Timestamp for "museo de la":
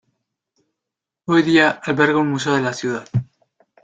2.31-2.73